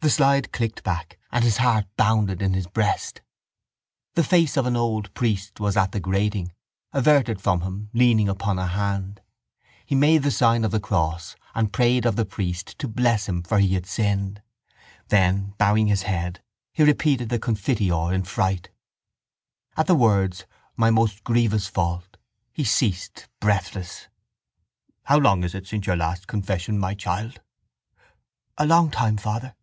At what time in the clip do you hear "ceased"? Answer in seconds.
22.62-23.26